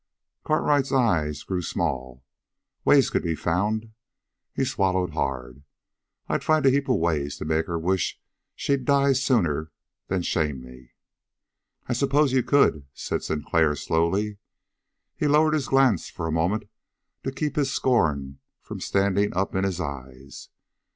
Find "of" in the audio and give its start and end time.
6.89-6.95